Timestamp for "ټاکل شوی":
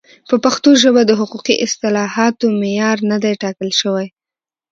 3.43-4.07